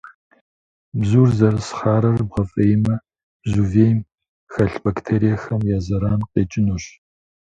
Бзур 0.99 1.29
зэрыс 1.37 1.69
хъарыр 1.77 2.21
бгъэфӏеймэ, 2.29 2.95
бзу 3.41 3.63
вейм 3.71 3.99
хэлъ 4.51 4.77
бактериехэм 4.83 5.61
я 5.77 5.79
зэран 5.85 6.21
къекӏынущ. 6.31 6.85